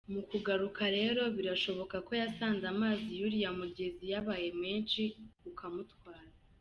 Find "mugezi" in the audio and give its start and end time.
3.59-4.03